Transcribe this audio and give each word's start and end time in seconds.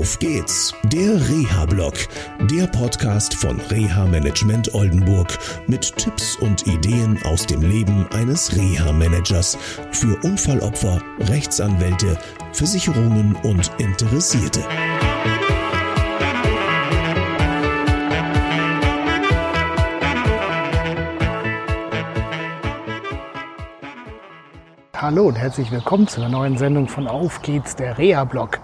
Auf 0.00 0.18
geht's, 0.18 0.74
der 0.84 1.28
Reha-Blog, 1.28 1.92
der 2.50 2.66
Podcast 2.68 3.34
von 3.34 3.60
Reha 3.60 4.06
Management 4.06 4.72
Oldenburg 4.72 5.38
mit 5.66 5.94
Tipps 5.94 6.36
und 6.36 6.66
Ideen 6.66 7.22
aus 7.24 7.44
dem 7.44 7.60
Leben 7.60 8.06
eines 8.10 8.56
Reha-Managers 8.56 9.58
für 9.92 10.18
Unfallopfer, 10.24 11.02
Rechtsanwälte, 11.28 12.16
Versicherungen 12.54 13.36
und 13.42 13.70
Interessierte. 13.76 14.64
Hallo 24.94 25.24
und 25.26 25.36
herzlich 25.36 25.70
willkommen 25.70 26.08
zu 26.08 26.22
einer 26.22 26.30
neuen 26.30 26.56
Sendung 26.56 26.88
von 26.88 27.06
Auf 27.06 27.42
geht's, 27.42 27.76
der 27.76 27.98
Reha-Blog. 27.98 28.60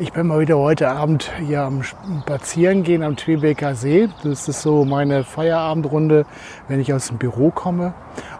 Ich 0.00 0.12
bin 0.12 0.26
mal 0.26 0.40
wieder 0.40 0.58
heute 0.58 0.90
Abend 0.90 1.30
hier 1.38 1.62
am 1.62 1.84
Spazierengehen 1.84 3.04
am 3.04 3.14
Twebeker 3.14 3.76
See. 3.76 4.08
Das 4.24 4.48
ist 4.48 4.62
so 4.62 4.84
meine 4.84 5.22
Feierabendrunde, 5.22 6.26
wenn 6.66 6.80
ich 6.80 6.92
aus 6.92 7.06
dem 7.06 7.18
Büro 7.18 7.52
komme. 7.52 7.94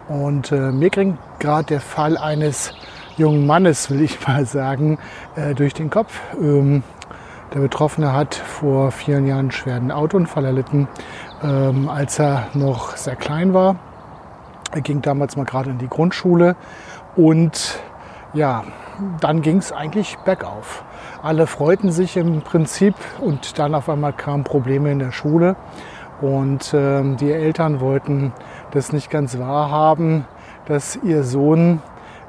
Und 0.09 0.51
äh, 0.51 0.73
mir 0.73 0.89
ging 0.89 1.17
gerade 1.39 1.67
der 1.67 1.79
Fall 1.79 2.17
eines 2.17 2.73
jungen 3.15 3.45
Mannes, 3.45 3.89
will 3.89 4.01
ich 4.01 4.27
mal 4.27 4.45
sagen, 4.45 4.99
äh, 5.37 5.55
durch 5.55 5.73
den 5.73 5.89
Kopf. 5.89 6.19
Ähm, 6.41 6.83
der 7.53 7.61
Betroffene 7.61 8.11
hat 8.11 8.35
vor 8.35 8.91
vielen 8.91 9.25
Jahren 9.25 9.39
einen 9.39 9.51
schweren 9.51 9.93
Autounfall 9.93 10.43
erlitten, 10.43 10.89
ähm, 11.41 11.87
als 11.87 12.19
er 12.19 12.47
noch 12.53 12.97
sehr 12.97 13.15
klein 13.15 13.53
war. 13.53 13.77
Er 14.73 14.81
ging 14.81 15.01
damals 15.01 15.37
mal 15.37 15.45
gerade 15.45 15.69
in 15.69 15.77
die 15.77 15.87
Grundschule 15.87 16.57
und 17.15 17.79
ja, 18.35 18.63
dann 19.21 19.41
ging 19.41 19.57
es 19.57 19.71
eigentlich 19.71 20.17
bergauf. 20.19 20.83
Alle 21.23 21.47
freuten 21.47 21.91
sich 21.91 22.17
im 22.17 22.41
Prinzip 22.41 22.95
und 23.19 23.57
dann 23.57 23.73
auf 23.73 23.89
einmal 23.89 24.13
kamen 24.13 24.43
Probleme 24.43 24.91
in 24.91 24.99
der 24.99 25.11
Schule 25.11 25.55
und 26.21 26.73
äh, 26.73 27.15
die 27.15 27.31
Eltern 27.31 27.79
wollten 27.79 28.33
das 28.71 28.93
nicht 28.93 29.09
ganz 29.09 29.39
wahrhaben, 29.39 30.25
dass 30.65 30.97
ihr 30.97 31.23
Sohn 31.23 31.81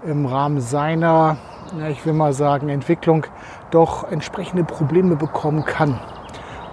im 0.06 0.26
Rahmen 0.26 0.60
seiner, 0.60 1.36
ja, 1.78 1.88
ich 1.88 2.06
will 2.06 2.12
mal 2.12 2.32
sagen, 2.32 2.68
Entwicklung 2.68 3.26
doch 3.70 4.10
entsprechende 4.10 4.64
Probleme 4.64 5.16
bekommen 5.16 5.64
kann. 5.64 5.98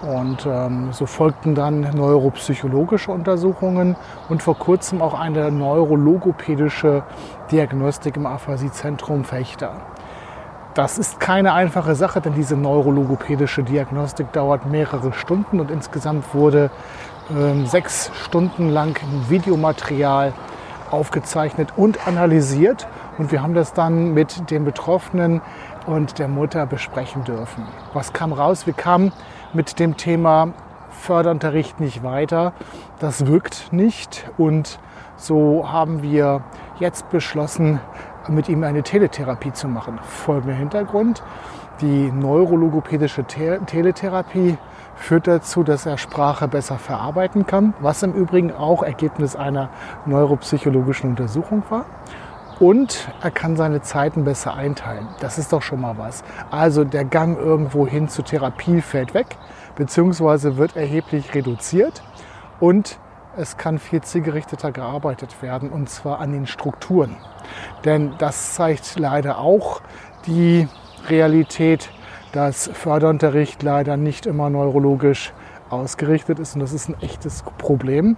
Und 0.04 0.46
ähm, 0.46 0.92
so 0.92 1.06
folgten 1.06 1.56
dann 1.56 1.82
neuropsychologische 1.96 3.12
Untersuchungen 3.12 3.96
und 4.28 4.44
vor 4.44 4.58
kurzem 4.58 5.02
auch 5.02 5.18
eine 5.18 5.50
neurologopädische 5.50 7.04
Diagnostik 7.52 8.18
im 8.18 8.26
Aphasie-Zentrum 8.26 9.24
Fechter. 9.24 9.72
Das 10.74 10.98
ist 10.98 11.22
keine 11.22 11.54
einfache 11.54 11.96
Sache, 11.96 12.20
denn 12.20 12.34
diese 12.34 12.58
neurologopädische 12.58 13.64
Diagnostik 13.64 14.34
dauert 14.34 14.66
mehrere 14.66 15.14
Stunden 15.14 15.62
und 15.62 15.72
insgesamt 15.72 16.34
wurde 16.34 16.70
ähm, 17.34 17.66
sechs 17.66 18.12
Stunden 18.16 18.70
lang 18.70 19.00
Videomaterial 19.30 20.34
aufgezeichnet 20.92 21.70
und 21.78 22.08
analysiert. 22.08 22.88
Und 23.18 23.32
wir 23.32 23.42
haben 23.42 23.54
das 23.54 23.74
dann 23.74 24.14
mit 24.14 24.50
den 24.52 24.66
Betroffenen 24.66 25.42
und 25.86 26.20
der 26.20 26.28
Mutter 26.28 26.66
besprechen 26.66 27.24
dürfen. 27.24 27.66
Was 27.94 28.12
kam 28.12 28.34
raus? 28.34 28.66
Wir 28.66 28.74
kamen 28.74 29.12
mit 29.54 29.80
dem 29.80 29.98
Thema 29.98 30.54
Förderunterricht 30.90 31.80
nicht 31.80 32.04
weiter. 32.04 32.54
Das 33.00 33.28
wirkt 33.28 33.72
nicht 33.72 34.30
und 34.38 34.80
so 35.16 35.72
haben 35.72 36.02
wir 36.02 36.42
jetzt 36.80 37.10
beschlossen, 37.10 37.80
mit 38.28 38.50
ihm 38.50 38.64
eine 38.64 38.84
Teletherapie 38.84 39.54
zu 39.54 39.68
machen. 39.68 40.00
Folgender 40.04 40.56
Hintergrund. 40.56 41.24
Die 41.82 42.12
neurologopädische 42.12 43.26
Te 43.26 43.60
Teletherapie 43.66 44.58
führt 44.96 45.28
dazu, 45.28 45.64
dass 45.64 45.86
er 45.86 45.98
Sprache 45.98 46.48
besser 46.48 46.78
verarbeiten 46.78 47.46
kann, 47.46 47.74
was 47.80 48.04
im 48.04 48.14
Übrigen 48.14 48.54
auch 48.54 48.84
Ergebnis 48.84 49.36
einer 49.36 49.70
neuropsychologischen 50.06 51.12
Untersuchung 51.12 51.64
war 51.70 51.86
und 52.60 53.10
er 53.22 53.32
kann 53.32 53.56
seine 53.56 53.82
Zeiten 53.82 54.24
besser 54.24 54.54
einteilen. 54.54 55.08
Das 55.20 55.38
ist 55.38 55.54
doch 55.54 55.62
schon 55.62 55.82
mal 55.82 55.98
was. 55.98 56.24
Also 56.52 56.84
der 56.84 57.06
Gang 57.06 57.38
irgendwo 57.38 57.88
hin 57.88 58.08
zur 58.08 58.26
Therapie 58.26 58.82
fällt 58.82 59.14
weg, 59.14 59.38
beziehungsweise 59.76 60.58
wird 60.58 60.76
erheblich 60.76 61.34
reduziert 61.34 62.04
und 62.60 63.00
es 63.36 63.58
kann 63.58 63.80
viel 63.80 64.02
zielgerichteter 64.02 64.72
gearbeitet 64.72 65.42
werden 65.42 65.70
und 65.70 65.90
zwar 65.90 66.20
an 66.20 66.32
den 66.32 66.46
Strukturen. 66.46 67.16
Denn 67.84 68.14
das 68.20 68.54
zeigt 68.54 69.00
leider 69.00 69.40
auch 69.40 69.82
die 70.28 70.68
Realität, 71.10 71.90
dass 72.32 72.70
Förderunterricht 72.74 73.64
leider 73.64 73.98
nicht 73.98 74.26
immer 74.26 74.50
neurologisch 74.50 75.34
ausgerichtet 75.70 76.40
ist 76.40 76.56
und 76.56 76.62
das 76.62 76.74
ist 76.74 76.90
ein 76.90 77.02
echtes 77.02 77.44
Problem. 77.58 78.18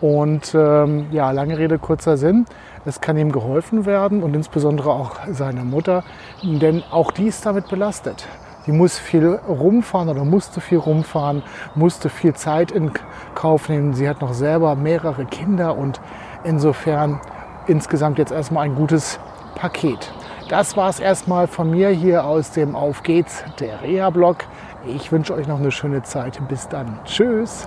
Und 0.00 0.54
ähm, 0.54 1.06
ja, 1.10 1.30
lange 1.30 1.56
Rede, 1.56 1.78
kurzer 1.78 2.16
Sinn. 2.16 2.44
Es 2.86 3.00
kann 3.00 3.18
ihm 3.18 3.32
geholfen 3.32 3.84
werden 3.84 4.22
und 4.22 4.36
insbesondere 4.36 4.90
auch 4.90 5.16
seiner 5.28 5.64
Mutter, 5.64 6.04
denn 6.44 6.84
auch 6.92 7.10
die 7.10 7.26
ist 7.26 7.44
damit 7.44 7.68
belastet. 7.68 8.28
Die 8.64 8.70
muss 8.70 8.96
viel 8.96 9.40
rumfahren 9.48 10.08
oder 10.08 10.24
musste 10.24 10.60
viel 10.60 10.78
rumfahren, 10.78 11.42
musste 11.74 12.08
viel 12.08 12.34
Zeit 12.34 12.70
in 12.70 12.92
Kauf 13.34 13.68
nehmen. 13.68 13.92
Sie 13.94 14.08
hat 14.08 14.20
noch 14.20 14.34
selber 14.34 14.76
mehrere 14.76 15.24
Kinder 15.24 15.76
und 15.76 16.00
insofern 16.44 17.20
insgesamt 17.66 18.18
jetzt 18.18 18.30
erstmal 18.30 18.64
ein 18.64 18.76
gutes 18.76 19.18
Paket. 19.56 20.12
Das 20.48 20.76
war 20.76 20.88
es 20.88 21.00
erstmal 21.00 21.48
von 21.48 21.70
mir 21.70 21.88
hier 21.88 22.24
aus 22.24 22.52
dem 22.52 22.76
Auf 22.76 23.02
geht's, 23.02 23.42
der 23.58 23.82
Reha-Blog. 23.82 24.44
Ich 24.86 25.10
wünsche 25.10 25.34
euch 25.34 25.48
noch 25.48 25.58
eine 25.58 25.72
schöne 25.72 26.04
Zeit. 26.04 26.40
Bis 26.48 26.68
dann. 26.68 27.00
Tschüss. 27.04 27.66